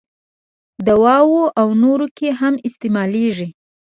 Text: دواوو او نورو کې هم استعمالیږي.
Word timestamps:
دواوو 0.87 1.41
او 1.59 1.67
نورو 1.83 2.07
کې 2.17 2.29
هم 2.39 2.53
استعمالیږي. 2.67 3.49